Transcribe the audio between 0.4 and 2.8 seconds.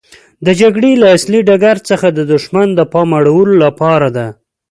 د جګړې له اصلي ډګر څخه د دښمن